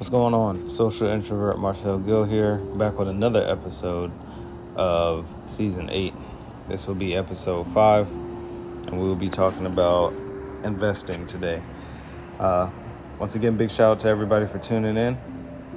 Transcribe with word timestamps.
What's 0.00 0.08
going 0.08 0.32
on? 0.32 0.70
Social 0.70 1.08
introvert 1.08 1.58
Marcel 1.58 1.98
Gill 1.98 2.24
here, 2.24 2.56
back 2.56 2.98
with 2.98 3.08
another 3.08 3.46
episode 3.46 4.10
of 4.74 5.30
season 5.44 5.90
8. 5.90 6.14
This 6.68 6.86
will 6.86 6.94
be 6.94 7.14
episode 7.14 7.64
5, 7.64 8.10
and 8.10 8.92
we 8.92 9.06
will 9.06 9.14
be 9.14 9.28
talking 9.28 9.66
about 9.66 10.14
investing 10.64 11.26
today. 11.26 11.60
Uh, 12.38 12.70
once 13.18 13.34
again, 13.34 13.58
big 13.58 13.70
shout 13.70 13.90
out 13.90 14.00
to 14.00 14.08
everybody 14.08 14.46
for 14.46 14.58
tuning 14.58 14.96
in 14.96 15.18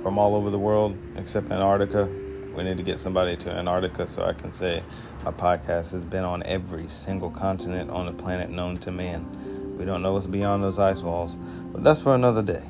from 0.02 0.18
all 0.18 0.36
over 0.36 0.50
the 0.50 0.58
world 0.58 0.98
except 1.18 1.52
Antarctica. 1.52 2.08
We 2.56 2.64
need 2.64 2.78
to 2.78 2.84
get 2.84 3.00
somebody 3.00 3.36
to 3.36 3.52
Antarctica 3.52 4.08
so 4.08 4.24
I 4.24 4.32
can 4.32 4.54
say 4.54 4.84
our 5.26 5.34
podcast 5.34 5.92
has 5.92 6.06
been 6.06 6.24
on 6.24 6.44
every 6.44 6.88
single 6.88 7.30
continent 7.30 7.90
on 7.90 8.06
the 8.06 8.14
planet 8.14 8.50
known 8.50 8.78
to 8.78 8.92
man. 8.92 9.78
We 9.78 9.84
don't 9.84 10.02
know 10.02 10.14
what's 10.14 10.28
beyond 10.28 10.64
those 10.64 10.80
ice 10.80 11.02
walls, 11.02 11.36
but 11.36 11.84
that's 11.84 12.02
for 12.02 12.16
another 12.16 12.42
day. 12.42 12.64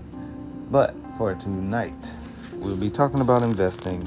But 0.71 0.95
for 1.17 1.35
tonight, 1.35 2.11
we'll 2.53 2.75
be 2.75 2.89
talking 2.89 3.21
about 3.21 3.43
investing. 3.43 4.01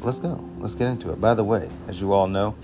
Let's 0.00 0.20
go. 0.20 0.42
Let's 0.58 0.74
get 0.74 0.86
into 0.88 1.12
it. 1.12 1.20
By 1.20 1.34
the 1.34 1.42
way, 1.42 1.68
as 1.88 2.00
you 2.00 2.12
all 2.12 2.28
know, 2.28 2.54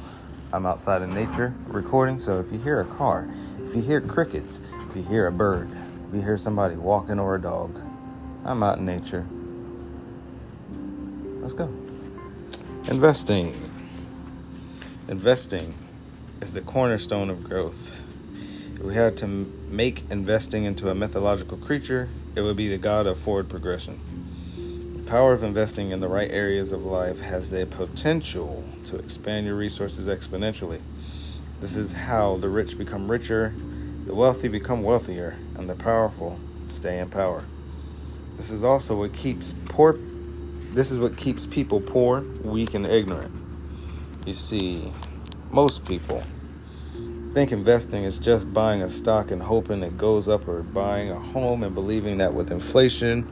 I'm 0.52 0.66
outside 0.66 1.02
in 1.02 1.12
nature 1.12 1.54
recording, 1.66 2.18
so 2.18 2.38
if 2.38 2.52
you 2.52 2.58
hear 2.58 2.80
a 2.80 2.84
car, 2.84 3.28
if 3.64 3.74
you 3.74 3.82
hear 3.82 4.00
crickets, 4.00 4.62
if 4.88 4.96
you 4.96 5.02
hear 5.02 5.26
a 5.26 5.32
bird, 5.32 5.68
if 6.08 6.14
you 6.14 6.22
hear 6.22 6.36
somebody 6.36 6.76
walking 6.76 7.18
or 7.18 7.34
a 7.34 7.40
dog, 7.40 7.76
I'm 8.44 8.62
out 8.62 8.78
in 8.78 8.86
nature. 8.86 9.26
Let's 11.40 11.54
go. 11.54 11.72
Investing. 12.88 13.52
Investing 15.08 15.74
is 16.40 16.54
the 16.54 16.60
cornerstone 16.60 17.30
of 17.30 17.42
growth. 17.42 17.94
If 18.80 18.86
we 18.86 18.94
had 18.94 19.18
to 19.18 19.26
make 19.26 20.10
investing 20.10 20.64
into 20.64 20.88
a 20.88 20.94
mythological 20.94 21.58
creature, 21.58 22.08
it 22.34 22.40
would 22.40 22.56
be 22.56 22.66
the 22.66 22.78
god 22.78 23.06
of 23.06 23.18
forward 23.18 23.50
progression. 23.50 24.00
The 24.96 25.02
power 25.02 25.34
of 25.34 25.42
investing 25.42 25.90
in 25.90 26.00
the 26.00 26.08
right 26.08 26.30
areas 26.30 26.72
of 26.72 26.86
life 26.86 27.20
has 27.20 27.50
the 27.50 27.66
potential 27.66 28.64
to 28.84 28.96
expand 28.96 29.44
your 29.44 29.56
resources 29.56 30.08
exponentially. 30.08 30.80
This 31.60 31.76
is 31.76 31.92
how 31.92 32.38
the 32.38 32.48
rich 32.48 32.78
become 32.78 33.10
richer, 33.10 33.52
the 34.06 34.14
wealthy 34.14 34.48
become 34.48 34.82
wealthier, 34.82 35.36
and 35.58 35.68
the 35.68 35.74
powerful 35.74 36.40
stay 36.64 37.00
in 37.00 37.10
power. 37.10 37.44
This 38.38 38.50
is 38.50 38.64
also 38.64 38.96
what 38.96 39.12
keeps 39.12 39.54
poor 39.68 39.98
this 40.72 40.90
is 40.90 40.98
what 40.98 41.18
keeps 41.18 41.44
people 41.44 41.82
poor, 41.82 42.22
weak, 42.44 42.72
and 42.72 42.86
ignorant. 42.86 43.34
You 44.24 44.32
see, 44.32 44.90
most 45.50 45.84
people 45.84 46.22
think 47.32 47.52
investing 47.52 48.02
is 48.02 48.18
just 48.18 48.52
buying 48.52 48.82
a 48.82 48.88
stock 48.88 49.30
and 49.30 49.40
hoping 49.40 49.82
it 49.84 49.96
goes 49.96 50.28
up 50.28 50.48
or 50.48 50.62
buying 50.62 51.10
a 51.10 51.18
home 51.18 51.62
and 51.62 51.74
believing 51.74 52.16
that 52.16 52.34
with 52.34 52.50
inflation 52.50 53.26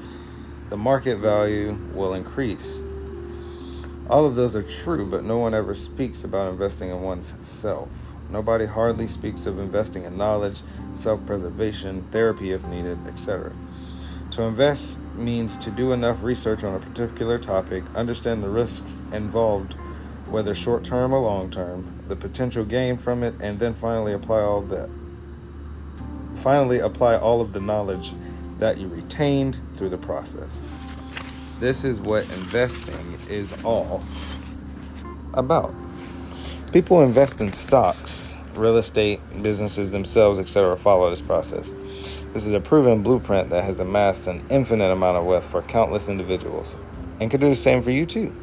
the 0.70 0.77
market 0.77 1.16
value 1.16 1.77
will 1.94 2.14
increase. 2.14 2.80
All 4.08 4.24
of 4.24 4.36
those 4.36 4.55
are 4.55 4.62
true, 4.62 5.05
but 5.06 5.24
no 5.24 5.38
one 5.38 5.52
ever 5.52 5.74
speaks 5.74 6.24
about 6.24 6.50
investing 6.50 6.90
in 6.90 7.02
one's 7.02 7.34
self. 7.46 7.88
Nobody 8.30 8.66
hardly 8.66 9.06
speaks 9.06 9.46
of 9.46 9.58
investing 9.58 10.05
in 10.05 10.16
knowledge, 10.16 10.62
self 10.94 11.24
preservation, 11.27 12.02
therapy 12.10 12.52
if 12.52 12.64
needed, 12.66 12.98
etc. 13.06 13.52
To 14.33 14.42
invest 14.42 14.98
means 15.16 15.56
to 15.58 15.70
do 15.70 15.92
enough 15.92 16.22
research 16.22 16.62
on 16.64 16.74
a 16.74 16.78
particular 16.78 17.38
topic, 17.38 17.83
understand 17.94 18.42
the 18.42 18.48
risks 18.48 19.00
involved 19.12 19.74
whether 20.30 20.54
short 20.54 20.84
term 20.84 21.12
or 21.12 21.18
long 21.18 21.50
term, 21.50 21.86
the 22.08 22.16
potential 22.16 22.64
gain 22.64 22.96
from 22.96 23.22
it, 23.22 23.34
and 23.40 23.58
then 23.58 23.74
finally 23.74 24.12
apply 24.12 24.40
all 24.40 24.62
that. 24.62 24.88
Finally, 26.36 26.78
apply 26.78 27.16
all 27.16 27.40
of 27.40 27.52
the 27.52 27.60
knowledge 27.60 28.12
that 28.58 28.78
you 28.78 28.88
retained 28.88 29.58
through 29.76 29.88
the 29.88 29.98
process. 29.98 30.58
This 31.58 31.84
is 31.84 32.00
what 32.00 32.24
investing 32.34 33.18
is 33.28 33.52
all 33.64 34.02
about. 35.34 35.74
People 36.72 37.02
invest 37.02 37.40
in 37.40 37.52
stocks, 37.52 38.34
real 38.55 38.77
estate, 38.77 39.20
businesses 39.42 39.90
themselves, 39.90 40.38
etc. 40.38 40.77
follow 40.77 41.11
this 41.11 41.20
process. 41.20 41.72
This 42.34 42.46
is 42.46 42.52
a 42.52 42.61
proven 42.61 43.02
blueprint 43.02 43.50
that 43.50 43.64
has 43.64 43.80
amassed 43.80 44.28
an 44.28 44.44
infinite 44.50 44.92
amount 44.92 45.17
of 45.17 45.24
wealth 45.24 45.46
for 45.50 45.62
countless 45.62 46.08
individuals 46.08 46.77
and 47.20 47.30
can 47.30 47.40
do 47.40 47.48
the 47.48 47.56
same 47.56 47.83
for 47.83 47.90
you 47.90 48.06
too. 48.06 48.34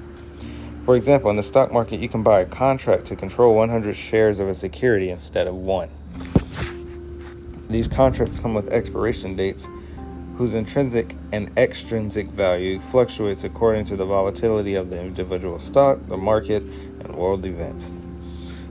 For 0.85 0.95
example, 0.95 1.31
in 1.31 1.35
the 1.35 1.41
stock 1.41 1.73
market, 1.73 1.99
you 1.99 2.07
can 2.07 2.21
buy 2.21 2.41
a 2.41 2.45
contract 2.45 3.05
to 3.05 3.15
control 3.15 3.55
100 3.55 3.95
shares 3.95 4.39
of 4.39 4.47
a 4.47 4.53
security 4.53 5.09
instead 5.09 5.47
of 5.47 5.55
one. 5.55 5.89
These 7.69 7.87
contracts 7.87 8.37
come 8.37 8.53
with 8.53 8.69
expiration 8.69 9.35
dates 9.35 9.67
whose 10.37 10.53
intrinsic 10.53 11.15
and 11.31 11.49
extrinsic 11.57 12.27
value 12.27 12.79
fluctuates 12.79 13.43
according 13.43 13.85
to 13.85 13.95
the 13.95 14.05
volatility 14.05 14.75
of 14.75 14.91
the 14.91 14.99
individual 14.99 15.57
stock, 15.57 15.97
the 16.07 16.17
market, 16.17 16.61
and 16.61 17.15
world 17.15 17.43
events. 17.47 17.95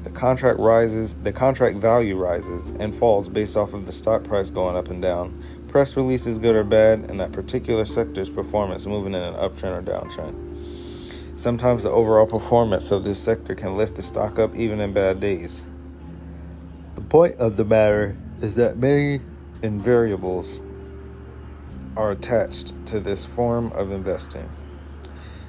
The 0.04 0.10
contract 0.10 0.60
rises, 0.60 1.16
the 1.16 1.32
contract 1.32 1.78
value 1.78 2.16
rises 2.16 2.68
and 2.78 2.94
falls 2.94 3.28
based 3.28 3.56
off 3.56 3.72
of 3.72 3.86
the 3.86 3.92
stock 3.92 4.22
price 4.22 4.50
going 4.50 4.76
up 4.76 4.86
and 4.86 5.02
down, 5.02 5.42
press 5.66 5.96
releases 5.96 6.38
good 6.38 6.54
or 6.54 6.62
bad, 6.62 7.10
and 7.10 7.18
that 7.18 7.32
particular 7.32 7.84
sector's 7.84 8.30
performance 8.30 8.86
moving 8.86 9.14
in 9.14 9.22
an 9.22 9.34
uptrend 9.34 9.76
or 9.76 9.82
downtrend. 9.82 10.53
Sometimes 11.44 11.82
the 11.82 11.90
overall 11.90 12.24
performance 12.24 12.90
of 12.90 13.04
this 13.04 13.22
sector 13.22 13.54
can 13.54 13.76
lift 13.76 13.96
the 13.96 14.02
stock 14.02 14.38
up 14.38 14.56
even 14.56 14.80
in 14.80 14.94
bad 14.94 15.20
days. 15.20 15.62
The 16.94 17.02
point 17.02 17.34
of 17.34 17.58
the 17.58 17.66
matter 17.66 18.16
is 18.40 18.54
that 18.54 18.78
many 18.78 19.20
invariables 19.60 20.62
are 21.98 22.12
attached 22.12 22.72
to 22.86 22.98
this 22.98 23.26
form 23.26 23.72
of 23.72 23.92
investing. 23.92 24.48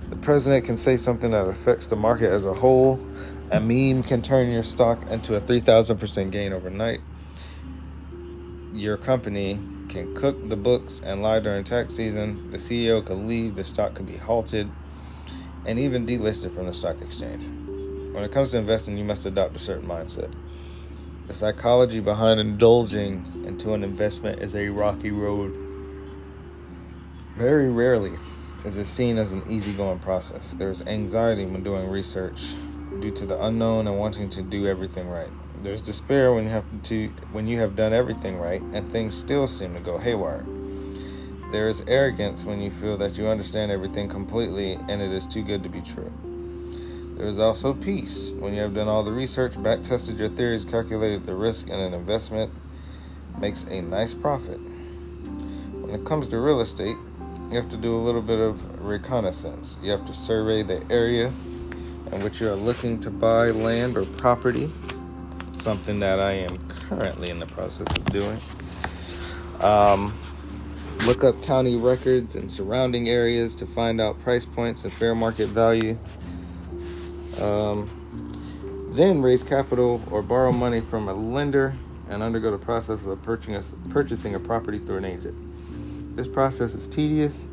The 0.09 0.17
president 0.17 0.65
can 0.65 0.75
say 0.75 0.97
something 0.97 1.31
that 1.31 1.47
affects 1.47 1.85
the 1.85 1.95
market 1.95 2.29
as 2.29 2.43
a 2.43 2.53
whole. 2.53 2.99
A 3.49 3.61
meme 3.61 4.03
can 4.03 4.21
turn 4.21 4.51
your 4.51 4.63
stock 4.63 4.99
into 5.09 5.37
a 5.37 5.39
3,000% 5.39 6.29
gain 6.29 6.51
overnight. 6.51 6.99
Your 8.73 8.97
company 8.97 9.61
can 9.87 10.13
cook 10.13 10.49
the 10.49 10.57
books 10.57 10.99
and 10.99 11.21
lie 11.21 11.39
during 11.39 11.63
tax 11.63 11.93
season. 11.93 12.51
The 12.51 12.57
CEO 12.57 13.05
could 13.05 13.19
leave, 13.19 13.55
the 13.55 13.63
stock 13.63 13.93
could 13.93 14.07
be 14.07 14.17
halted 14.17 14.69
and 15.65 15.79
even 15.79 16.05
delisted 16.05 16.53
from 16.53 16.67
the 16.67 16.73
stock 16.73 17.01
exchange. 17.01 17.43
When 18.13 18.23
it 18.23 18.31
comes 18.31 18.51
to 18.51 18.57
investing, 18.57 18.97
you 18.97 19.03
must 19.03 19.25
adopt 19.25 19.55
a 19.55 19.59
certain 19.59 19.87
mindset. 19.87 20.33
The 21.27 21.33
psychology 21.33 21.99
behind 21.99 22.39
indulging 22.39 23.43
into 23.45 23.73
an 23.73 23.83
investment 23.83 24.41
is 24.41 24.55
a 24.55 24.69
rocky 24.69 25.11
road. 25.11 25.53
Very 27.35 27.69
rarely 27.69 28.13
is 28.63 28.77
it 28.77 28.85
seen 28.85 29.17
as 29.17 29.33
an 29.33 29.43
easygoing 29.49 29.99
process. 29.99 30.51
There's 30.51 30.81
anxiety 30.87 31.45
when 31.45 31.63
doing 31.63 31.89
research 31.89 32.55
due 32.99 33.11
to 33.11 33.25
the 33.25 33.43
unknown 33.43 33.87
and 33.87 33.99
wanting 33.99 34.29
to 34.29 34.41
do 34.41 34.67
everything 34.67 35.09
right. 35.09 35.29
There's 35.61 35.81
despair 35.81 36.33
when 36.33 36.45
you 36.45 36.49
have 36.51 36.65
to 36.83 37.07
when 37.31 37.47
you 37.47 37.59
have 37.59 37.75
done 37.75 37.91
everything 37.91 38.37
right 38.37 38.61
and 38.61 38.87
things 38.91 39.15
still 39.15 39.47
seem 39.47 39.73
to 39.73 39.79
go 39.79 39.97
haywire. 39.97 40.45
There 41.51 41.69
is 41.69 41.83
arrogance 41.87 42.43
when 42.43 42.61
you 42.61 42.71
feel 42.71 42.97
that 42.97 43.17
you 43.17 43.27
understand 43.27 43.71
everything 43.71 44.09
completely 44.09 44.73
and 44.73 45.01
it 45.01 45.11
is 45.11 45.25
too 45.25 45.43
good 45.43 45.63
to 45.63 45.69
be 45.69 45.81
true. 45.81 46.11
There 47.17 47.27
is 47.27 47.39
also 47.39 47.73
peace 47.73 48.31
when 48.31 48.53
you 48.53 48.61
have 48.61 48.73
done 48.73 48.87
all 48.87 49.03
the 49.03 49.11
research, 49.11 49.61
back 49.61 49.83
tested 49.83 50.19
your 50.19 50.27
theories, 50.27 50.65
calculated 50.65 51.25
the 51.25 51.35
risk 51.35 51.67
in 51.67 51.79
an 51.79 51.93
investment, 51.93 52.51
makes 53.39 53.63
a 53.63 53.81
nice 53.81 54.13
profit. 54.13 54.59
When 54.59 55.93
it 55.93 56.05
comes 56.05 56.27
to 56.29 56.39
real 56.39 56.59
estate, 56.59 56.97
you 57.49 57.55
have 57.55 57.69
to 57.69 57.77
do 57.77 57.95
a 57.95 58.01
little 58.01 58.21
bit 58.21 58.39
of 58.39 58.83
reconnaissance. 58.83 59.77
You 59.81 59.91
have 59.91 60.05
to 60.07 60.13
survey 60.13 60.63
the 60.63 60.83
area 60.91 61.27
in 62.11 62.23
which 62.23 62.41
you 62.41 62.49
are 62.49 62.55
looking 62.55 62.99
to 63.01 63.09
buy 63.09 63.51
land 63.51 63.95
or 63.95 64.05
property, 64.05 64.69
something 65.53 65.99
that 65.99 66.19
I 66.19 66.31
am 66.31 66.57
currently 66.67 67.29
in 67.29 67.39
the 67.39 67.45
process 67.45 67.87
of 67.95 68.05
doing. 68.05 68.39
Um, 69.61 70.13
Look 71.05 71.23
up 71.23 71.39
county 71.43 71.75
records 71.75 72.33
and 72.35 72.51
surrounding 72.51 73.09
areas 73.09 73.53
to 73.57 73.67
find 73.67 74.01
out 74.01 74.19
price 74.23 74.43
points 74.43 74.85
and 74.85 74.91
fair 74.91 75.13
market 75.13 75.49
value. 75.49 75.99
Um, 77.39 77.87
then 78.95 79.21
raise 79.21 79.43
capital 79.43 80.01
or 80.09 80.23
borrow 80.23 80.51
money 80.51 80.81
from 80.81 81.07
a 81.07 81.13
lender 81.13 81.75
and 82.09 82.23
undergo 82.23 82.49
the 82.49 82.57
process 82.57 83.05
of 83.05 83.21
purchasing 83.21 84.33
a 84.33 84.39
property 84.39 84.79
through 84.79 84.97
an 84.97 85.05
agent. 85.05 86.15
This 86.15 86.27
process 86.27 86.73
is 86.73 86.87
tedious 86.87 87.45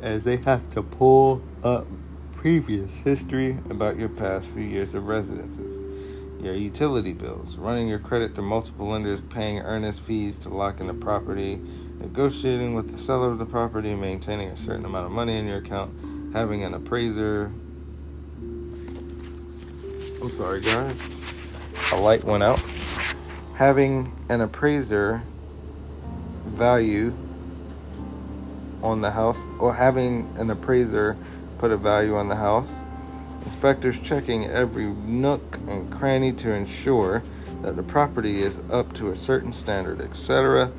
as 0.00 0.22
they 0.22 0.36
have 0.36 0.70
to 0.70 0.82
pull 0.82 1.42
up 1.64 1.84
previous 2.32 2.94
history 2.98 3.58
about 3.70 3.96
your 3.96 4.08
past 4.08 4.52
few 4.52 4.62
years 4.62 4.94
of 4.94 5.08
residences, 5.08 5.82
your 6.40 6.54
utility 6.54 7.12
bills, 7.12 7.56
running 7.56 7.88
your 7.88 7.98
credit 7.98 8.36
through 8.36 8.44
multiple 8.44 8.86
lenders, 8.86 9.20
paying 9.20 9.58
earnest 9.58 10.00
fees 10.02 10.38
to 10.38 10.48
lock 10.48 10.78
in 10.78 10.86
the 10.86 10.94
property, 10.94 11.60
negotiating 12.00 12.74
with 12.74 12.90
the 12.90 12.98
seller 12.98 13.30
of 13.30 13.38
the 13.38 13.46
property, 13.46 13.94
maintaining 13.94 14.48
a 14.48 14.56
certain 14.56 14.84
amount 14.84 15.06
of 15.06 15.12
money 15.12 15.36
in 15.36 15.46
your 15.46 15.58
account, 15.58 15.92
having 16.32 16.64
an 16.64 16.74
appraiser. 16.74 17.52
I'm 20.20 20.30
sorry, 20.30 20.60
guys. 20.60 21.00
A 21.92 21.96
light 21.96 22.24
went 22.24 22.42
out. 22.42 22.60
Having 23.56 24.12
an 24.28 24.40
appraiser 24.40 25.22
value 26.46 27.14
on 28.82 29.00
the 29.00 29.10
house 29.10 29.38
or 29.58 29.74
having 29.74 30.32
an 30.36 30.50
appraiser 30.50 31.16
put 31.58 31.70
a 31.70 31.76
value 31.76 32.16
on 32.16 32.28
the 32.28 32.36
house. 32.36 32.72
Inspectors 33.42 33.98
checking 34.00 34.46
every 34.46 34.86
nook 34.86 35.58
and 35.66 35.90
cranny 35.90 36.32
to 36.34 36.52
ensure 36.52 37.22
that 37.62 37.76
the 37.76 37.82
property 37.82 38.42
is 38.42 38.60
up 38.70 38.92
to 38.94 39.10
a 39.10 39.16
certain 39.16 39.52
standard, 39.52 40.00
etc. 40.00 40.70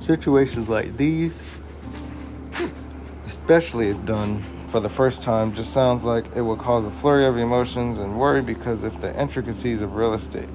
Situations 0.00 0.68
like 0.68 0.96
these, 0.96 1.40
especially 3.26 3.88
if 3.90 4.04
done 4.04 4.42
for 4.68 4.80
the 4.80 4.88
first 4.88 5.22
time, 5.22 5.54
just 5.54 5.72
sounds 5.72 6.04
like 6.04 6.26
it 6.34 6.40
will 6.40 6.56
cause 6.56 6.84
a 6.84 6.90
flurry 6.90 7.26
of 7.26 7.36
emotions 7.36 7.98
and 7.98 8.18
worry 8.18 8.42
because 8.42 8.82
of 8.82 9.00
the 9.00 9.18
intricacies 9.18 9.80
of 9.80 9.94
real 9.94 10.14
estate. 10.14 10.48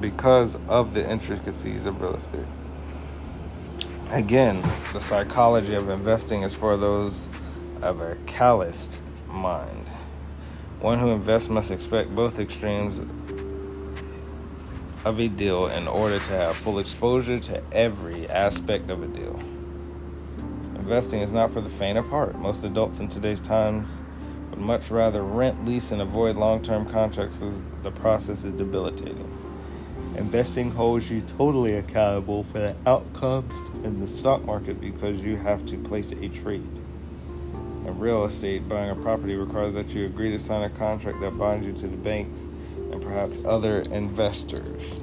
Because 0.00 0.56
of 0.68 0.94
the 0.94 1.08
intricacies 1.08 1.86
of 1.86 2.00
real 2.00 2.16
estate. 2.16 2.46
Again, 4.10 4.62
the 4.92 5.00
psychology 5.00 5.74
of 5.74 5.88
investing 5.88 6.42
is 6.42 6.54
for 6.54 6.76
those 6.76 7.28
of 7.80 8.00
a 8.00 8.16
calloused 8.26 9.00
mind. 9.26 9.88
One 10.80 10.98
who 10.98 11.10
invests 11.10 11.48
must 11.48 11.70
expect 11.70 12.14
both 12.14 12.38
extremes 12.38 13.00
of 15.04 15.18
a 15.18 15.28
deal 15.28 15.66
in 15.66 15.88
order 15.88 16.18
to 16.18 16.30
have 16.30 16.56
full 16.56 16.78
exposure 16.78 17.38
to 17.38 17.62
every 17.72 18.28
aspect 18.28 18.90
of 18.90 19.02
a 19.02 19.06
deal. 19.08 19.40
Investing 20.76 21.20
is 21.20 21.32
not 21.32 21.50
for 21.50 21.60
the 21.60 21.68
faint 21.68 21.98
of 21.98 22.08
heart. 22.08 22.38
Most 22.38 22.64
adults 22.64 23.00
in 23.00 23.08
today's 23.08 23.40
times 23.40 24.00
would 24.50 24.58
much 24.58 24.90
rather 24.90 25.22
rent, 25.22 25.64
lease, 25.64 25.92
and 25.92 26.02
avoid 26.02 26.36
long 26.36 26.62
term 26.62 26.86
contracts 26.86 27.40
as 27.40 27.62
the 27.82 27.90
process 27.90 28.44
is 28.44 28.54
debilitating. 28.54 29.38
Investing 30.16 30.70
holds 30.70 31.10
you 31.10 31.22
totally 31.38 31.74
accountable 31.76 32.44
for 32.44 32.58
the 32.58 32.76
outcomes 32.86 33.54
in 33.84 34.00
the 34.00 34.06
stock 34.06 34.44
market 34.44 34.80
because 34.80 35.20
you 35.20 35.36
have 35.36 35.64
to 35.66 35.78
place 35.78 36.12
a 36.12 36.28
trade. 36.28 36.81
In 37.84 37.98
real 37.98 38.24
estate, 38.24 38.68
buying 38.68 38.90
a 38.90 38.94
property 38.94 39.34
requires 39.34 39.74
that 39.74 39.92
you 39.92 40.06
agree 40.06 40.30
to 40.30 40.38
sign 40.38 40.62
a 40.62 40.70
contract 40.70 41.20
that 41.20 41.36
binds 41.36 41.66
you 41.66 41.72
to 41.72 41.88
the 41.88 41.96
banks 41.96 42.48
and 42.92 43.02
perhaps 43.02 43.40
other 43.44 43.80
investors. 43.80 45.00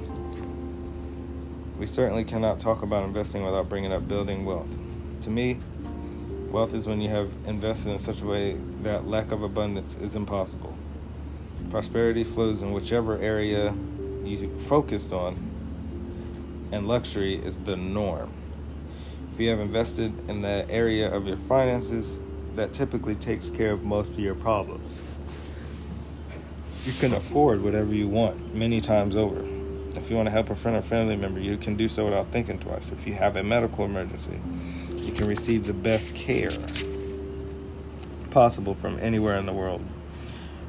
We 1.78 1.84
certainly 1.84 2.24
cannot 2.24 2.58
talk 2.58 2.82
about 2.82 3.04
investing 3.04 3.44
without 3.44 3.68
bringing 3.68 3.92
up 3.92 4.08
building 4.08 4.46
wealth. 4.46 4.74
To 5.22 5.30
me, 5.30 5.58
wealth 6.50 6.74
is 6.74 6.86
when 6.86 7.02
you 7.02 7.10
have 7.10 7.30
invested 7.46 7.90
in 7.90 7.98
such 7.98 8.22
a 8.22 8.26
way 8.26 8.56
that 8.82 9.06
lack 9.06 9.30
of 9.30 9.42
abundance 9.42 9.96
is 9.96 10.14
impossible. 10.14 10.76
Prosperity 11.70 12.24
flows 12.24 12.62
in 12.62 12.72
whichever 12.72 13.18
area 13.18 13.74
you 14.24 14.56
focused 14.60 15.12
on, 15.12 15.36
and 16.72 16.88
luxury 16.88 17.34
is 17.34 17.58
the 17.58 17.76
norm. 17.76 18.32
If 19.34 19.40
you 19.40 19.50
have 19.50 19.60
invested 19.60 20.12
in 20.30 20.40
the 20.40 20.66
area 20.70 21.12
of 21.12 21.26
your 21.26 21.36
finances, 21.36 22.20
that 22.60 22.74
typically 22.74 23.14
takes 23.14 23.48
care 23.48 23.72
of 23.72 23.84
most 23.84 24.18
of 24.18 24.20
your 24.20 24.34
problems. 24.34 25.00
You 26.84 26.92
can 26.92 27.14
afford 27.14 27.62
whatever 27.62 27.94
you 27.94 28.06
want 28.06 28.54
many 28.54 28.82
times 28.82 29.16
over. 29.16 29.40
If 29.98 30.10
you 30.10 30.16
want 30.16 30.26
to 30.26 30.30
help 30.30 30.50
a 30.50 30.54
friend 30.54 30.76
or 30.76 30.82
family 30.82 31.16
member, 31.16 31.40
you 31.40 31.56
can 31.56 31.74
do 31.74 31.88
so 31.88 32.04
without 32.04 32.26
thinking 32.26 32.58
twice. 32.58 32.92
If 32.92 33.06
you 33.06 33.14
have 33.14 33.36
a 33.36 33.42
medical 33.42 33.86
emergency, 33.86 34.38
you 34.96 35.12
can 35.12 35.26
receive 35.26 35.64
the 35.64 35.72
best 35.72 36.14
care 36.14 36.50
possible 38.30 38.74
from 38.74 38.98
anywhere 39.00 39.38
in 39.38 39.46
the 39.46 39.54
world. 39.54 39.82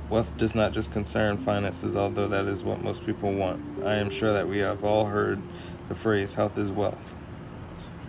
Wealth 0.09 0.35
does 0.37 0.55
not 0.55 0.71
just 0.71 0.93
concern 0.93 1.37
finances, 1.39 1.97
although 1.97 2.29
that 2.29 2.45
is 2.45 2.63
what 2.63 2.81
most 2.81 3.05
people 3.05 3.33
want. 3.33 3.83
I 3.83 3.95
am 3.95 4.09
sure 4.09 4.31
that 4.31 4.47
we 4.47 4.59
have 4.59 4.85
all 4.85 5.07
heard 5.07 5.41
the 5.89 5.95
phrase 5.95 6.35
health 6.35 6.57
is 6.57 6.71
wealth. 6.71 7.13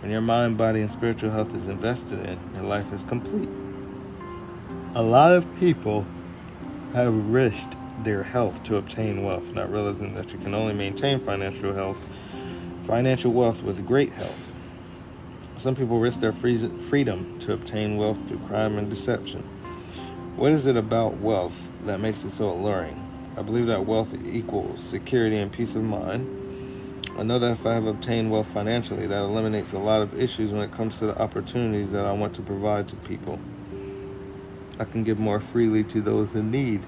When 0.01 0.09
your 0.09 0.21
mind, 0.21 0.57
body, 0.57 0.79
and 0.79 0.89
spiritual 0.89 1.31
health 1.31 1.53
is 1.53 1.67
invested 1.67 2.25
in, 2.25 2.39
your 2.55 2.63
life 2.63 2.91
is 2.93 3.03
complete. 3.03 3.49
A 4.95 5.01
lot 5.01 5.33
of 5.33 5.43
people 5.59 6.05
have 6.93 7.11
risked 7.31 7.75
their 8.03 8.21
health 8.21 8.61
to 8.65 8.75
obtain 8.75 9.23
wealth, 9.23 9.51
not 9.51 9.71
realizing 9.71 10.13
that 10.13 10.31
you 10.31 10.37
can 10.37 10.53
only 10.53 10.75
maintain 10.75 11.19
financial 11.19 11.73
health, 11.73 11.97
financial 12.83 13.33
wealth 13.33 13.63
with 13.63 13.87
great 13.87 14.13
health. 14.13 14.51
Some 15.55 15.73
people 15.73 15.97
risk 15.97 16.21
their 16.21 16.31
freedom 16.31 17.39
to 17.39 17.53
obtain 17.53 17.97
wealth 17.97 18.27
through 18.27 18.37
crime 18.47 18.77
and 18.77 18.87
deception. 18.87 19.41
What 20.35 20.51
is 20.51 20.67
it 20.67 20.77
about 20.77 21.17
wealth 21.17 21.71
that 21.85 21.99
makes 21.99 22.23
it 22.23 22.29
so 22.29 22.51
alluring? 22.51 22.99
I 23.35 23.41
believe 23.41 23.65
that 23.65 23.87
wealth 23.87 24.13
equals 24.27 24.79
security 24.79 25.37
and 25.37 25.51
peace 25.51 25.73
of 25.73 25.81
mind. 25.81 26.27
I 27.17 27.23
know 27.23 27.39
that 27.39 27.53
if 27.53 27.65
I 27.65 27.73
have 27.73 27.87
obtained 27.87 28.29
wealth 28.29 28.53
financially, 28.53 29.07
that 29.07 29.23
eliminates 29.23 29.73
a 29.73 29.79
lot 29.79 30.03
of 30.03 30.21
issues 30.21 30.51
when 30.51 30.61
it 30.61 30.71
comes 30.71 30.99
to 30.99 31.07
the 31.07 31.19
opportunities 31.19 31.91
that 31.93 32.05
I 32.05 32.11
want 32.11 32.35
to 32.35 32.43
provide 32.43 32.85
to 32.87 32.95
people. 32.97 33.39
I 34.79 34.85
can 34.85 35.03
give 35.03 35.19
more 35.19 35.39
freely 35.39 35.83
to 35.85 36.01
those 36.01 36.35
in 36.35 36.51
need. 36.51 36.81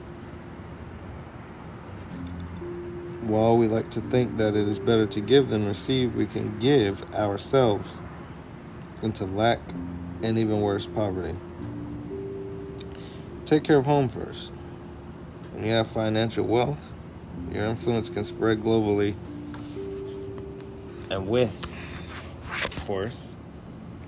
While 3.21 3.57
we 3.57 3.67
like 3.67 3.89
to 3.91 4.01
think 4.01 4.37
that 4.37 4.55
it 4.55 4.67
is 4.67 4.79
better 4.79 5.05
to 5.07 5.21
give 5.21 5.49
than 5.49 5.67
receive, 5.67 6.15
we 6.15 6.25
can 6.25 6.59
give 6.59 7.13
ourselves 7.13 7.99
into 9.01 9.25
lack 9.25 9.59
and 10.23 10.37
even 10.37 10.61
worse, 10.61 10.85
poverty. 10.85 11.35
Take 13.45 13.63
care 13.63 13.77
of 13.77 13.85
home 13.85 14.09
first. 14.09 14.49
When 15.53 15.65
you 15.65 15.71
have 15.71 15.87
financial 15.87 16.45
wealth, 16.45 16.91
your 17.51 17.65
influence 17.65 18.09
can 18.09 18.23
spread 18.23 18.61
globally. 18.61 19.13
And 21.09 21.27
with, 21.27 22.19
of 22.49 22.85
course, 22.85 23.35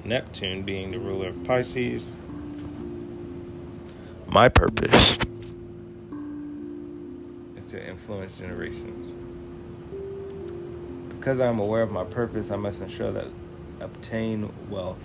Neptune 0.04 0.64
being 0.64 0.92
the 0.92 1.00
ruler 1.00 1.28
of 1.28 1.44
Pisces, 1.44 2.16
my 4.30 4.50
purpose 4.50 5.18
is 7.56 7.68
to 7.68 7.88
influence 7.88 8.38
generations. 8.38 9.14
Because 11.10 11.40
I'm 11.40 11.60
aware 11.60 11.82
of 11.82 11.92
my 11.92 12.04
purpose, 12.04 12.52
I 12.52 12.58
must 12.58 12.82
ensure 12.82 13.12
that 13.12 13.28
obtain 13.80 14.52
wealth. 14.70 15.00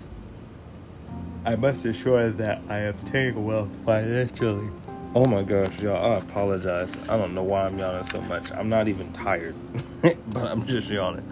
I 1.45 1.55
must 1.55 1.85
ensure 1.85 2.29
that 2.29 2.61
I 2.69 2.77
obtain 2.79 3.43
wealth 3.45 3.75
financially. 3.85 4.69
Oh 5.15 5.25
my 5.25 5.43
gosh, 5.43 5.81
y'all, 5.81 6.13
I 6.13 6.17
apologize. 6.17 7.09
I 7.09 7.17
don't 7.17 7.33
know 7.33 7.43
why 7.43 7.65
I'm 7.65 7.77
yawning 7.77 8.03
so 8.05 8.21
much. 8.21 8.51
I'm 8.51 8.69
not 8.69 8.87
even 8.87 9.11
tired, 9.13 9.55
but 10.01 10.43
I'm 10.43 10.65
just 10.65 10.89
yawning. 10.89 11.29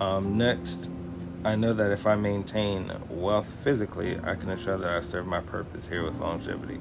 Um, 0.00 0.38
next, 0.38 0.90
I 1.46 1.54
know 1.54 1.72
that 1.74 1.92
if 1.92 2.08
I 2.08 2.16
maintain 2.16 2.90
wealth 3.08 3.46
physically, 3.46 4.18
I 4.24 4.34
can 4.34 4.50
ensure 4.50 4.76
that 4.78 4.90
I 4.90 5.00
serve 5.00 5.28
my 5.28 5.38
purpose 5.38 5.86
here 5.86 6.02
with 6.02 6.18
longevity. 6.18 6.80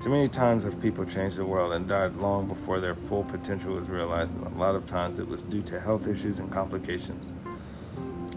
Too 0.00 0.10
many 0.10 0.28
times 0.28 0.62
have 0.62 0.80
people 0.80 1.04
changed 1.04 1.38
the 1.38 1.44
world 1.44 1.72
and 1.72 1.88
died 1.88 2.14
long 2.14 2.46
before 2.46 2.78
their 2.78 2.94
full 2.94 3.24
potential 3.24 3.74
was 3.74 3.88
realized, 3.88 4.32
and 4.36 4.46
a 4.46 4.56
lot 4.56 4.76
of 4.76 4.86
times 4.86 5.18
it 5.18 5.26
was 5.26 5.42
due 5.42 5.62
to 5.62 5.80
health 5.80 6.06
issues 6.06 6.38
and 6.38 6.52
complications. 6.52 7.32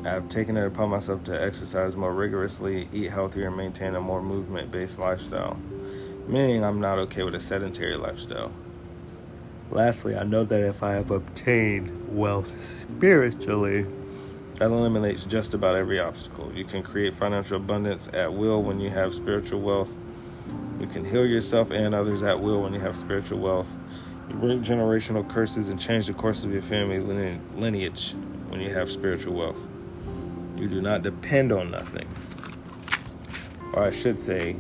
I 0.04 0.10
have 0.10 0.28
taken 0.28 0.58
it 0.58 0.66
upon 0.66 0.90
myself 0.90 1.24
to 1.26 1.40
exercise 1.40 1.96
more 1.96 2.16
rigorously, 2.16 2.90
eat 2.92 3.12
healthier, 3.12 3.50
and 3.50 3.56
maintain 3.56 3.94
a 3.94 4.02
more 4.02 4.24
movement 4.24 4.72
based 4.72 4.98
lifestyle, 4.98 5.56
meaning 6.28 6.64
I'm 6.64 6.82
not 6.82 6.98
okay 6.98 7.22
with 7.22 7.36
a 7.36 7.40
sedentary 7.40 7.96
lifestyle. 7.96 8.52
Lastly, 9.70 10.18
I 10.18 10.24
know 10.24 10.46
that 10.46 10.62
if 10.62 10.82
I 10.82 10.94
have 10.94 11.12
obtained 11.12 12.18
wealth 12.18 12.60
spiritually, 12.60 13.86
that 14.56 14.66
eliminates 14.66 15.24
just 15.24 15.54
about 15.54 15.76
every 15.76 16.00
obstacle. 16.00 16.52
You 16.54 16.64
can 16.64 16.84
create 16.84 17.16
financial 17.16 17.58
abundance 17.58 18.10
at 18.14 18.32
will 18.34 18.62
when 18.62 18.80
you 18.80 18.90
have 18.90 19.16
spiritual 19.16 19.62
wealth. 19.62 19.96
You 20.80 20.88
can 20.88 21.06
heal 21.06 21.26
yourself 21.26 21.72
and 21.72 21.96
others 21.96 22.24
at 22.24 22.40
will 22.40 22.62
when 22.62 22.74
you 22.74 22.80
have 22.80 22.96
spiritual 22.96 23.40
wealth. 23.40 23.68
You 24.30 24.36
break 24.36 24.60
generational 24.60 25.28
curses 25.28 25.70
and 25.70 25.80
change 25.80 26.08
the 26.08 26.14
course 26.14 26.44
of 26.44 26.54
your 26.54 26.62
family 26.62 27.00
lineage 27.00 28.14
when 28.50 28.62
you 28.62 28.70
have 28.70 28.92
spiritual 28.92 29.34
wealth. 29.34 29.60
You 30.58 30.68
do 30.68 30.82
not 30.82 31.04
depend 31.04 31.52
on 31.52 31.72
nothing. 31.72 32.08
Or 33.74 33.84
I 33.84 33.92
should 33.92 34.22
say, 34.22 34.56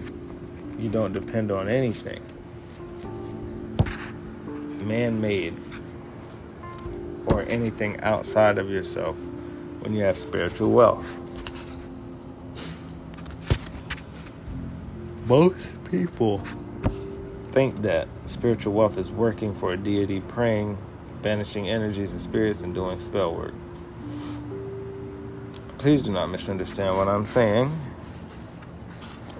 you 0.79 0.89
don't 0.89 1.13
depend 1.13 1.51
on 1.51 1.69
anything 1.69 2.21
man 4.83 5.21
made 5.21 5.55
or 7.27 7.43
anything 7.43 7.99
outside 8.01 8.57
of 8.57 8.69
yourself 8.69 9.15
when 9.83 9.93
you 9.93 10.01
have 10.01 10.17
spiritual 10.17 10.71
wealth. 10.71 11.05
Most 15.25 15.73
people 15.91 16.37
think 17.47 17.81
that 17.81 18.07
spiritual 18.25 18.73
wealth 18.73 18.97
is 18.97 19.11
working 19.11 19.53
for 19.53 19.73
a 19.73 19.77
deity, 19.77 20.21
praying, 20.21 20.77
banishing 21.21 21.69
energies 21.69 22.11
and 22.11 22.21
spirits, 22.21 22.61
and 22.61 22.73
doing 22.73 22.99
spell 22.99 23.35
work. 23.35 23.53
Please 25.77 26.01
do 26.01 26.13
not 26.13 26.27
misunderstand 26.27 26.97
what 26.97 27.09
I'm 27.09 27.25
saying. 27.25 27.69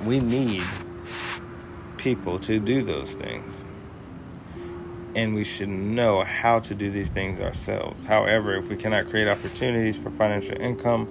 We 0.04 0.20
need 0.20 0.64
people 1.98 2.38
to 2.40 2.60
do 2.60 2.84
those 2.84 3.14
things. 3.14 3.68
And 5.16 5.36
we 5.36 5.44
should 5.44 5.70
know 5.70 6.24
how 6.24 6.60
to 6.60 6.74
do 6.74 6.90
these 6.90 7.10
things 7.10 7.40
ourselves. 7.40 8.06
However, 8.06 8.56
if 8.56 8.68
we 8.68 8.76
cannot 8.76 9.10
create 9.10 9.28
opportunities 9.28 9.96
for 9.96 10.10
financial 10.10 10.60
income, 10.60 11.08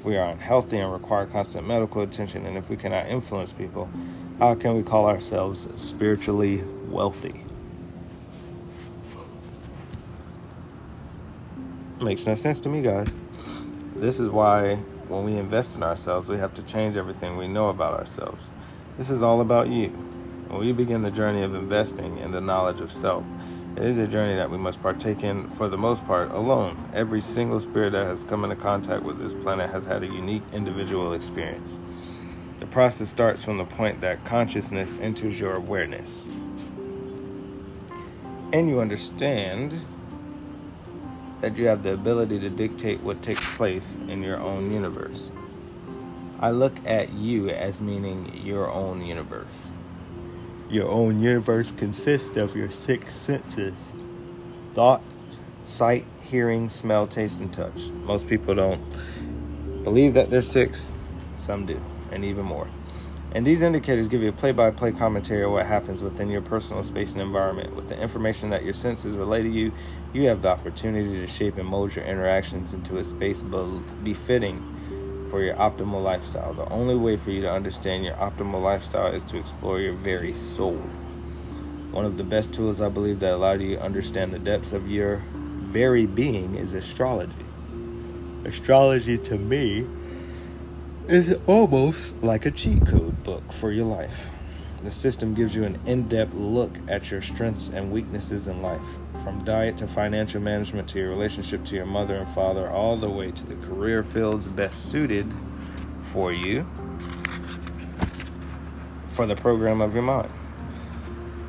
If 0.00 0.06
we 0.06 0.16
are 0.16 0.30
unhealthy 0.30 0.78
and 0.78 0.90
require 0.90 1.26
constant 1.26 1.68
medical 1.68 2.00
attention, 2.00 2.46
and 2.46 2.56
if 2.56 2.70
we 2.70 2.76
cannot 2.78 3.08
influence 3.08 3.52
people, 3.52 3.90
how 4.38 4.54
can 4.54 4.74
we 4.74 4.82
call 4.82 5.04
ourselves 5.04 5.68
spiritually 5.78 6.64
wealthy? 6.88 7.44
Makes 12.00 12.26
no 12.26 12.34
sense 12.34 12.60
to 12.60 12.70
me, 12.70 12.80
guys. 12.80 13.14
This 13.96 14.20
is 14.20 14.30
why 14.30 14.76
when 15.08 15.24
we 15.24 15.36
invest 15.36 15.76
in 15.76 15.82
ourselves, 15.82 16.30
we 16.30 16.38
have 16.38 16.54
to 16.54 16.62
change 16.62 16.96
everything 16.96 17.36
we 17.36 17.46
know 17.46 17.68
about 17.68 17.92
ourselves. 17.92 18.54
This 18.96 19.10
is 19.10 19.22
all 19.22 19.42
about 19.42 19.68
you. 19.68 19.92
We 20.50 20.72
begin 20.72 21.02
the 21.02 21.10
journey 21.10 21.42
of 21.42 21.54
investing 21.54 22.18
in 22.18 22.32
the 22.32 22.40
knowledge 22.40 22.80
of 22.80 22.90
self, 22.90 23.24
it 23.76 23.84
is 23.84 23.98
a 23.98 24.06
journey 24.06 24.34
that 24.34 24.50
we 24.50 24.58
must 24.58 24.82
partake 24.82 25.22
in 25.22 25.48
for 25.50 25.68
the 25.68 25.78
most 25.78 26.04
part 26.04 26.32
alone. 26.32 26.76
Every 26.92 27.20
single 27.20 27.60
spirit 27.60 27.92
that 27.92 28.04
has 28.04 28.24
come 28.24 28.42
into 28.42 28.56
contact 28.56 29.04
with 29.04 29.18
this 29.18 29.32
planet 29.32 29.70
has 29.70 29.86
had 29.86 30.02
a 30.02 30.06
unique 30.06 30.42
individual 30.52 31.12
experience. 31.12 31.78
The 32.58 32.66
process 32.66 33.08
starts 33.08 33.44
from 33.44 33.58
the 33.58 33.64
point 33.64 34.00
that 34.00 34.24
consciousness 34.24 34.96
enters 35.00 35.40
your 35.40 35.54
awareness. 35.54 36.28
And 38.52 38.68
you 38.68 38.80
understand 38.80 39.72
that 41.40 41.56
you 41.56 41.68
have 41.68 41.84
the 41.84 41.92
ability 41.92 42.40
to 42.40 42.50
dictate 42.50 43.00
what 43.02 43.22
takes 43.22 43.56
place 43.56 43.96
in 44.08 44.22
your 44.22 44.38
own 44.40 44.72
universe. 44.72 45.30
I 46.40 46.50
look 46.50 46.74
at 46.84 47.12
you 47.12 47.50
as 47.50 47.80
meaning 47.80 48.42
your 48.44 48.68
own 48.68 49.06
universe. 49.06 49.70
Your 50.70 50.88
own 50.88 51.20
universe 51.20 51.72
consists 51.72 52.36
of 52.36 52.54
your 52.54 52.70
six 52.70 53.14
senses 53.14 53.74
thought, 54.72 55.02
sight, 55.64 56.04
hearing, 56.22 56.68
smell, 56.68 57.08
taste, 57.08 57.40
and 57.40 57.52
touch. 57.52 57.90
Most 58.04 58.28
people 58.28 58.54
don't 58.54 58.80
believe 59.82 60.14
that 60.14 60.30
there's 60.30 60.48
six, 60.48 60.92
some 61.36 61.66
do, 61.66 61.82
and 62.12 62.24
even 62.24 62.44
more. 62.44 62.68
And 63.32 63.44
these 63.44 63.62
indicators 63.62 64.06
give 64.06 64.22
you 64.22 64.28
a 64.28 64.32
play 64.32 64.52
by 64.52 64.70
play 64.70 64.92
commentary 64.92 65.42
of 65.42 65.50
what 65.50 65.66
happens 65.66 66.02
within 66.02 66.30
your 66.30 66.42
personal 66.42 66.84
space 66.84 67.12
and 67.12 67.22
environment. 67.22 67.74
With 67.74 67.88
the 67.88 68.00
information 68.00 68.50
that 68.50 68.64
your 68.64 68.74
senses 68.74 69.16
relay 69.16 69.42
to 69.42 69.48
you, 69.48 69.72
you 70.12 70.28
have 70.28 70.42
the 70.42 70.48
opportunity 70.48 71.16
to 71.16 71.26
shape 71.26 71.56
and 71.58 71.66
mold 71.66 71.96
your 71.96 72.04
interactions 72.04 72.74
into 72.74 72.96
a 72.98 73.04
space 73.04 73.42
befitting 73.42 74.79
for 75.30 75.42
your 75.42 75.54
optimal 75.54 76.02
lifestyle. 76.02 76.52
The 76.52 76.68
only 76.70 76.96
way 76.96 77.16
for 77.16 77.30
you 77.30 77.40
to 77.42 77.50
understand 77.50 78.04
your 78.04 78.14
optimal 78.14 78.60
lifestyle 78.60 79.06
is 79.06 79.24
to 79.24 79.38
explore 79.38 79.80
your 79.80 79.94
very 79.94 80.32
soul. 80.32 80.76
One 81.92 82.04
of 82.04 82.16
the 82.16 82.24
best 82.24 82.52
tools 82.52 82.80
I 82.80 82.88
believe 82.88 83.20
that 83.20 83.32
allow 83.32 83.52
you 83.52 83.76
to 83.76 83.82
understand 83.82 84.32
the 84.32 84.38
depths 84.38 84.72
of 84.72 84.90
your 84.90 85.22
very 85.70 86.06
being 86.06 86.56
is 86.56 86.74
astrology. 86.74 87.32
Astrology 88.44 89.16
to 89.18 89.38
me 89.38 89.84
is 91.08 91.36
almost 91.46 92.14
like 92.22 92.46
a 92.46 92.50
cheat 92.50 92.84
code 92.86 93.22
book 93.24 93.52
for 93.52 93.70
your 93.70 93.86
life. 93.86 94.30
The 94.82 94.90
system 94.90 95.34
gives 95.34 95.54
you 95.54 95.64
an 95.64 95.78
in 95.86 96.08
depth 96.08 96.34
look 96.34 96.72
at 96.88 97.10
your 97.10 97.20
strengths 97.20 97.68
and 97.68 97.92
weaknesses 97.92 98.46
in 98.46 98.62
life, 98.62 98.80
from 99.22 99.42
diet 99.44 99.76
to 99.78 99.86
financial 99.86 100.40
management 100.40 100.88
to 100.88 100.98
your 100.98 101.08
relationship 101.08 101.64
to 101.64 101.76
your 101.76 101.86
mother 101.86 102.16
and 102.16 102.28
father, 102.28 102.68
all 102.68 102.96
the 102.96 103.08
way 103.08 103.30
to 103.30 103.46
the 103.46 103.54
career 103.66 104.02
fields 104.02 104.48
best 104.48 104.90
suited 104.90 105.26
for 106.02 106.32
you 106.32 106.66
for 109.10 109.26
the 109.26 109.36
program 109.36 109.80
of 109.80 109.94
your 109.94 110.02
mind. 110.02 110.30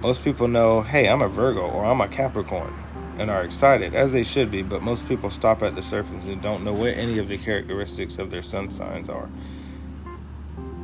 Most 0.02 0.24
people 0.24 0.48
know, 0.48 0.82
hey, 0.82 1.08
I'm 1.08 1.22
a 1.22 1.28
Virgo 1.28 1.62
or 1.62 1.86
I'm 1.86 2.02
a 2.02 2.08
Capricorn 2.08 2.74
and 3.18 3.30
are 3.30 3.44
excited, 3.44 3.94
as 3.94 4.14
they 4.14 4.24
should 4.24 4.50
be, 4.50 4.62
but 4.62 4.82
most 4.82 5.08
people 5.08 5.30
stop 5.30 5.62
at 5.62 5.76
the 5.76 5.84
surface 5.84 6.26
and 6.26 6.42
don't 6.42 6.64
know 6.64 6.74
what 6.74 6.96
any 6.96 7.18
of 7.20 7.28
the 7.28 7.38
characteristics 7.38 8.18
of 8.18 8.32
their 8.32 8.42
sun 8.42 8.70
signs 8.70 9.10
are 9.10 9.30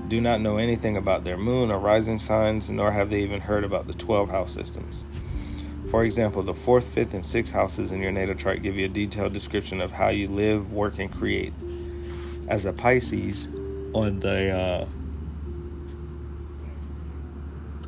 do 0.08 0.22
not 0.22 0.39
know 0.39 0.58
anything 0.58 0.96
about 0.96 1.24
their 1.24 1.38
moon 1.38 1.70
or 1.70 1.79
rising 1.79 2.20
signs, 2.20 2.70
nor 2.70 2.91
have 2.91 3.10
they 3.10 3.22
even 3.22 3.41
heard 3.41 3.63
about 3.63 3.88
the 3.88 3.94
12 3.94 4.29
house 4.29 4.53
systems. 4.53 5.03
For 5.89 6.03
example, 6.03 6.44
the 6.44 6.53
fourth, 6.53 6.89
fifth, 6.89 7.13
and 7.13 7.25
sixth 7.25 7.53
houses 7.53 7.91
in 7.91 8.01
your 8.01 8.12
natal 8.12 8.36
chart 8.36 8.62
give 8.62 8.75
you 8.75 8.86
a 8.86 8.89
detailed 8.89 9.32
description 9.32 9.79
of 9.79 9.94
how 9.94 10.10
you 10.10 10.27
live, 10.27 10.74
work, 10.74 11.00
and 11.00 11.10
create. 11.10 11.53
As 12.50 12.65
a 12.65 12.74
Pisces, 12.74 13.48
on 13.94 14.20
the 14.20 14.51
uh, 14.51 14.86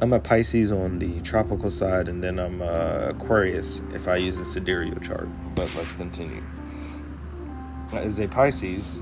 I'm 0.02 0.14
a 0.14 0.20
Pisces 0.20 0.72
on 0.72 1.00
the 1.00 1.20
tropical 1.22 1.70
side, 1.70 2.08
and 2.08 2.24
then 2.24 2.40
I'm 2.40 2.62
uh, 2.62 3.10
Aquarius 3.10 3.82
if 3.94 4.08
I 4.08 4.16
use 4.16 4.38
a 4.38 4.46
sidereal 4.46 5.00
chart. 5.02 5.28
But 5.56 5.74
let's 5.76 5.92
continue. 5.92 6.42
As 7.92 8.20
a 8.20 8.28
Pisces, 8.30 9.00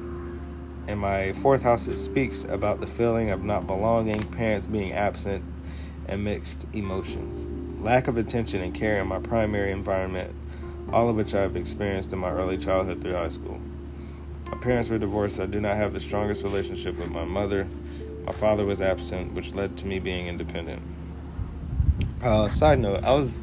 in 0.88 0.98
my 0.98 1.34
fourth 1.34 1.62
house, 1.62 1.88
it 1.88 2.00
speaks 2.00 2.46
about 2.46 2.80
the 2.80 2.88
feeling 2.88 3.30
of 3.30 3.44
not 3.44 3.68
belonging, 3.68 4.24
parents 4.32 4.66
being 4.66 4.94
absent, 4.94 5.44
and 6.08 6.24
mixed 6.24 6.66
emotions. 6.74 7.48
Lack 7.88 8.10
of 8.10 8.18
attention 8.18 8.62
and 8.62 8.74
care 8.74 9.00
in 9.00 9.08
my 9.08 9.20
primary 9.20 9.72
environment, 9.72 10.36
all 10.92 11.08
of 11.08 11.16
which 11.16 11.34
I 11.34 11.40
have 11.40 11.56
experienced 11.56 12.12
in 12.12 12.20
my 12.20 12.30
early 12.30 12.58
childhood 12.58 13.02
through 13.02 13.14
high 13.14 13.30
school. 13.30 13.62
My 14.52 14.58
parents 14.58 14.90
were 14.90 14.98
divorced. 14.98 15.40
I 15.40 15.46
do 15.46 15.62
not 15.62 15.78
have 15.78 15.94
the 15.94 16.02
strongest 16.02 16.44
relationship 16.44 16.98
with 16.98 17.10
my 17.10 17.24
mother. 17.24 17.66
My 18.26 18.34
father 18.34 18.66
was 18.66 18.82
absent, 18.82 19.32
which 19.32 19.54
led 19.54 19.78
to 19.78 19.88
me 19.88 20.00
being 20.00 20.28
independent. 20.28 20.82
Uh, 22.22 22.50
side 22.50 22.80
note: 22.80 23.06
I 23.06 23.14
was, 23.14 23.42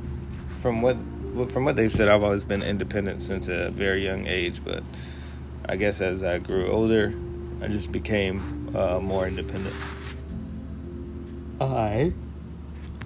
from 0.61 0.83
what 0.83 0.99
from 1.51 1.65
what 1.65 1.75
they've 1.75 1.91
said, 1.91 2.11
I've 2.11 2.23
always 2.23 2.45
been 2.45 2.63
independent 2.63 3.23
since 3.23 3.49
a 3.49 3.71
very 3.71 4.05
young 4.05 4.27
age. 4.27 4.63
But 4.63 4.83
I 5.67 5.77
guess 5.77 6.03
as 6.03 6.23
I 6.23 6.37
grew 6.37 6.67
older, 6.67 7.15
I 7.63 7.69
just 7.69 7.91
became 7.91 8.77
uh, 8.77 9.01
more 9.01 9.27
independent. 9.27 9.75
I 11.59 12.13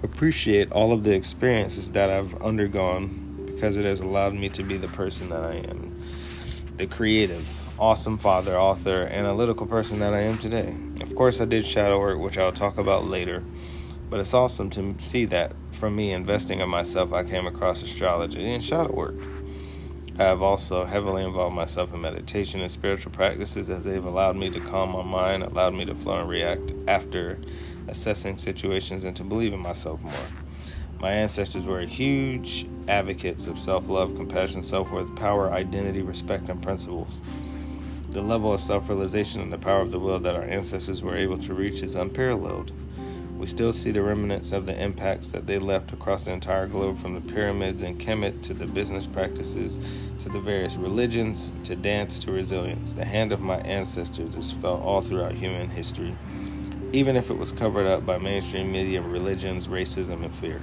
appreciate 0.03 0.71
all 0.71 0.91
of 0.91 1.03
the 1.03 1.13
experiences 1.13 1.91
that 1.91 2.09
I've 2.09 2.41
undergone 2.41 3.45
because 3.45 3.77
it 3.77 3.85
has 3.85 3.99
allowed 3.99 4.33
me 4.33 4.49
to 4.49 4.63
be 4.63 4.77
the 4.77 4.87
person 4.87 5.29
that 5.29 5.43
I 5.43 5.55
am 5.55 5.95
the 6.77 6.87
creative, 6.87 7.45
awesome 7.77 8.17
father, 8.17 8.57
author, 8.57 9.03
analytical 9.03 9.67
person 9.67 9.99
that 9.99 10.13
I 10.13 10.21
am 10.21 10.37
today. 10.37 10.73
Of 11.01 11.13
course, 11.13 11.41
I 11.41 11.45
did 11.45 11.65
shadow 11.65 11.99
work, 11.99 12.17
which 12.17 12.37
I'll 12.37 12.53
talk 12.53 12.77
about 12.77 13.03
later, 13.03 13.43
but 14.09 14.21
it's 14.21 14.33
awesome 14.33 14.69
to 14.71 14.95
see 14.99 15.25
that 15.25 15.51
from 15.73 15.97
me 15.97 16.13
investing 16.13 16.61
in 16.61 16.69
myself, 16.69 17.11
I 17.11 17.23
came 17.25 17.45
across 17.47 17.83
astrology 17.83 18.53
and 18.53 18.63
shadow 18.63 18.93
work. 18.93 19.15
I 20.17 20.23
have 20.23 20.41
also 20.41 20.85
heavily 20.85 21.23
involved 21.23 21.55
myself 21.55 21.93
in 21.93 22.01
meditation 22.01 22.61
and 22.61 22.71
spiritual 22.71 23.11
practices 23.11 23.69
as 23.69 23.83
they've 23.83 24.03
allowed 24.03 24.37
me 24.37 24.49
to 24.51 24.59
calm 24.61 24.91
my 24.91 25.03
mind, 25.03 25.43
allowed 25.43 25.73
me 25.73 25.83
to 25.83 25.95
flow 25.95 26.19
and 26.19 26.29
react 26.29 26.71
after 26.87 27.37
assessing 27.89 28.37
situations, 28.37 29.03
and 29.03 29.15
to 29.15 29.23
believe 29.23 29.53
in 29.53 29.59
myself 29.59 30.01
more. 30.01 30.13
My 30.99 31.11
ancestors 31.11 31.65
were 31.65 31.79
huge 31.81 32.67
advocates 32.87 33.47
of 33.47 33.57
self 33.57 33.87
love, 33.87 34.15
compassion, 34.15 34.63
self 34.63 34.91
worth, 34.91 35.15
power, 35.15 35.49
identity, 35.51 36.01
respect, 36.01 36.49
and 36.49 36.61
principles. 36.61 37.21
The 38.09 38.21
level 38.21 38.53
of 38.53 38.61
self 38.61 38.89
realization 38.89 39.41
and 39.41 39.53
the 39.53 39.57
power 39.57 39.81
of 39.81 39.91
the 39.91 39.99
will 39.99 40.19
that 40.19 40.35
our 40.35 40.43
ancestors 40.43 41.01
were 41.01 41.15
able 41.15 41.37
to 41.39 41.53
reach 41.53 41.83
is 41.83 41.95
unparalleled. 41.95 42.71
We 43.39 43.47
still 43.47 43.71
see 43.71 43.91
the 43.91 44.01
remnants 44.01 44.51
of 44.51 44.65
the 44.65 44.77
impacts 44.77 45.29
that 45.29 45.47
they 45.47 45.59
left 45.59 45.93
across 45.93 46.25
the 46.25 46.31
entire 46.31 46.67
globe 46.67 46.99
from 46.99 47.13
the 47.13 47.21
pyramids 47.21 47.83
and 47.83 47.97
Kemet 47.97 48.41
to 48.43 48.53
the 48.53 48.65
business 48.65 49.07
practices 49.07 49.79
to 50.19 50.27
the 50.27 50.41
various 50.41 50.75
religions 50.75 51.53
to 51.63 51.77
dance 51.77 52.19
to 52.19 52.33
resilience. 52.33 52.91
The 52.91 53.05
hand 53.05 53.31
of 53.31 53.39
my 53.39 53.59
ancestors 53.59 54.35
is 54.35 54.51
felt 54.51 54.81
all 54.81 54.99
throughout 54.99 55.31
human 55.31 55.69
history, 55.69 56.13
even 56.91 57.15
if 57.15 57.29
it 57.29 57.37
was 57.37 57.51
covered 57.51 57.85
up 57.85 58.05
by 58.05 58.17
mainstream 58.17 58.71
media, 58.71 59.01
religions, 59.01 59.67
racism, 59.67 60.23
and 60.23 60.33
fear. 60.35 60.61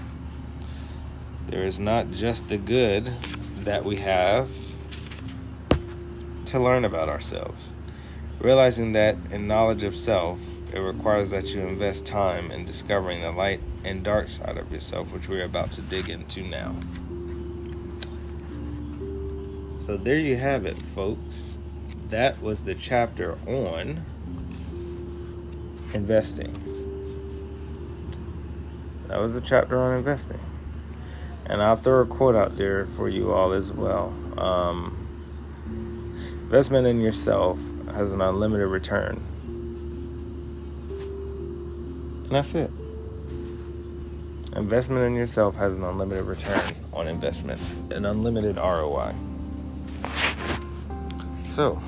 There 1.47 1.63
is 1.63 1.79
not 1.79 2.11
just 2.11 2.49
the 2.49 2.59
good 2.59 3.07
that 3.61 3.85
we 3.85 3.97
have 3.97 4.49
to 6.47 6.59
learn 6.59 6.85
about 6.85 7.09
ourselves. 7.09 7.73
Realizing 8.41 8.93
that 8.93 9.17
in 9.31 9.47
knowledge 9.47 9.83
of 9.83 9.95
self, 9.95 10.39
it 10.75 10.81
requires 10.81 11.31
that 11.31 11.55
you 11.55 11.61
invest 11.61 12.05
time 12.05 12.51
in 12.51 12.65
discovering 12.65 13.21
the 13.23 13.31
light 13.31 13.61
and 13.85 14.03
dark 14.03 14.29
side 14.29 14.57
of 14.57 14.71
yourself, 14.73 15.13
which 15.13 15.29
we're 15.29 15.45
about 15.45 15.71
to 15.73 15.83
dig 15.83 16.09
into 16.09 16.43
now. 16.43 16.75
So, 19.77 19.97
there 19.97 20.19
you 20.19 20.37
have 20.37 20.67
it, 20.67 20.77
folks. 20.95 21.59
That 22.11 22.43
was 22.43 22.65
the 22.65 22.75
chapter 22.75 23.39
on 23.47 24.03
investing. 25.97 26.53
That 29.09 29.19
was 29.19 29.35
the 29.35 29.41
chapter 29.41 29.77
on 29.79 29.97
investing. 29.97 30.41
And 31.47 31.63
I'll 31.63 31.77
throw 31.77 32.03
a 32.03 32.07
quote 32.07 32.37
out 32.37 32.57
there 32.57 32.87
for 32.97 33.09
you 33.09 33.33
all 33.33 33.53
as 33.53 33.73
well. 33.73 34.15
Um, 34.37 34.95
investment 36.45 36.87
in 36.87 37.01
yourself 37.01 37.59
has 37.93 38.13
an 38.13 38.21
unlimited 38.21 38.69
return 38.69 39.21
and 42.27 42.35
that's 42.35 42.57
it. 42.57 42.71
Investment 44.57 45.05
in 45.05 45.15
yourself 45.15 45.55
has 45.57 45.77
an 45.77 45.85
unlimited 45.85 46.25
return 46.25 46.61
on 46.93 47.07
investment, 47.07 47.61
an 47.93 48.05
unlimited 48.05 48.57
ROI. 48.57 49.15
So, 51.49 51.81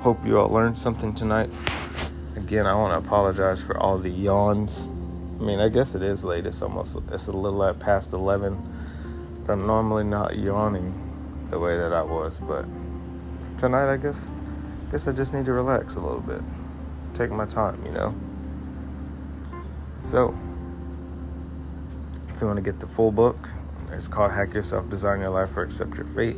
hope 0.00 0.24
you 0.24 0.38
all 0.38 0.48
learned 0.48 0.78
something 0.78 1.14
tonight. 1.14 1.50
Again, 2.38 2.68
I 2.68 2.74
want 2.76 2.92
to 2.92 3.04
apologize 3.04 3.64
for 3.64 3.76
all 3.76 3.98
the 3.98 4.08
yawns. 4.08 4.86
I 5.40 5.42
mean, 5.42 5.58
I 5.58 5.68
guess 5.68 5.96
it 5.96 6.02
is 6.02 6.24
late. 6.24 6.46
It's 6.46 6.62
almost 6.62 6.96
it's 7.10 7.26
a 7.26 7.32
little 7.32 7.64
at 7.64 7.80
past 7.80 8.12
11. 8.12 8.56
But 9.44 9.54
I'm 9.54 9.66
normally 9.66 10.04
not 10.04 10.38
yawning 10.38 10.94
the 11.50 11.58
way 11.58 11.76
that 11.76 11.92
I 11.92 12.02
was, 12.02 12.40
but 12.40 12.64
tonight 13.58 13.92
I 13.92 13.96
guess 13.96 14.30
I 14.30 14.92
guess 14.92 15.08
I 15.08 15.12
just 15.12 15.34
need 15.34 15.46
to 15.46 15.52
relax 15.52 15.96
a 15.96 16.00
little 16.00 16.20
bit. 16.20 16.40
Take 17.14 17.32
my 17.32 17.44
time, 17.44 17.84
you 17.84 17.90
know. 17.90 18.14
So, 20.04 20.38
if 22.28 22.40
you 22.40 22.46
want 22.46 22.58
to 22.58 22.62
get 22.62 22.78
the 22.78 22.86
full 22.86 23.10
book, 23.10 23.48
it's 23.90 24.06
called 24.06 24.30
Hack 24.30 24.54
Yourself, 24.54 24.88
Design 24.88 25.18
Your 25.20 25.30
Life, 25.30 25.56
or 25.56 25.64
Accept 25.64 25.96
Your 25.96 26.06
Fate. 26.06 26.36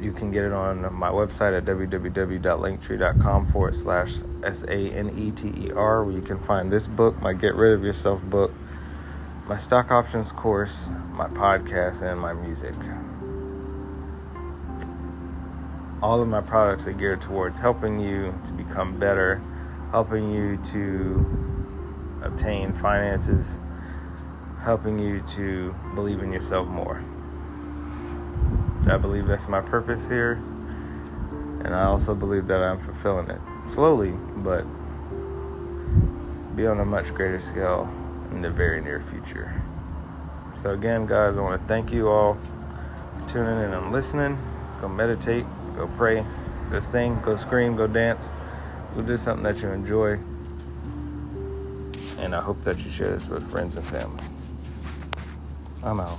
You 0.00 0.12
can 0.12 0.30
get 0.30 0.44
it 0.44 0.52
on 0.52 0.94
my 0.94 1.10
website 1.10 1.56
at 1.56 1.64
www.linktree.com 1.64 3.46
forward 3.46 3.74
slash 3.74 4.18
S 4.44 4.62
A 4.62 4.90
N 4.90 5.10
E 5.18 5.32
T 5.32 5.48
E 5.48 5.72
R, 5.72 6.04
where 6.04 6.14
you 6.14 6.22
can 6.22 6.38
find 6.38 6.70
this 6.70 6.86
book, 6.86 7.20
my 7.20 7.32
Get 7.32 7.56
Rid 7.56 7.72
of 7.72 7.82
Yourself 7.82 8.22
book, 8.22 8.52
my 9.48 9.56
stock 9.56 9.90
options 9.90 10.30
course, 10.30 10.88
my 11.14 11.26
podcast, 11.26 12.02
and 12.02 12.20
my 12.20 12.32
music. 12.32 12.74
All 16.00 16.22
of 16.22 16.28
my 16.28 16.42
products 16.42 16.86
are 16.86 16.92
geared 16.92 17.20
towards 17.20 17.58
helping 17.58 17.98
you 17.98 18.32
to 18.44 18.52
become 18.52 19.00
better, 19.00 19.42
helping 19.90 20.32
you 20.32 20.58
to 20.58 21.26
obtain 22.22 22.72
finances, 22.72 23.58
helping 24.62 25.00
you 25.00 25.22
to 25.22 25.74
believe 25.96 26.22
in 26.22 26.32
yourself 26.32 26.68
more. 26.68 27.02
I 28.90 28.96
believe 28.96 29.26
that's 29.26 29.48
my 29.48 29.60
purpose 29.60 30.06
here. 30.06 30.32
And 31.64 31.74
I 31.74 31.84
also 31.84 32.14
believe 32.14 32.46
that 32.46 32.62
I'm 32.62 32.78
fulfilling 32.78 33.28
it 33.30 33.40
slowly, 33.64 34.12
but 34.36 34.64
be 36.56 36.66
on 36.66 36.80
a 36.80 36.84
much 36.84 37.12
greater 37.14 37.40
scale 37.40 37.92
in 38.30 38.42
the 38.42 38.50
very 38.50 38.80
near 38.80 39.00
future. 39.00 39.62
So, 40.56 40.70
again, 40.70 41.06
guys, 41.06 41.36
I 41.36 41.40
want 41.40 41.60
to 41.60 41.68
thank 41.68 41.92
you 41.92 42.08
all 42.08 42.34
for 42.34 43.28
tuning 43.28 43.62
in 43.62 43.72
and 43.72 43.92
listening. 43.92 44.38
Go 44.80 44.88
meditate, 44.88 45.44
go 45.76 45.88
pray, 45.96 46.24
go 46.70 46.80
sing, 46.80 47.20
go 47.20 47.36
scream, 47.36 47.76
go 47.76 47.86
dance. 47.86 48.32
Go 48.94 49.02
do 49.02 49.16
something 49.16 49.44
that 49.44 49.62
you 49.62 49.68
enjoy. 49.68 50.18
And 52.18 52.34
I 52.34 52.40
hope 52.40 52.62
that 52.64 52.84
you 52.84 52.90
share 52.90 53.10
this 53.10 53.28
with 53.28 53.48
friends 53.50 53.76
and 53.76 53.86
family. 53.86 54.24
I'm 55.84 56.00
out. 56.00 56.18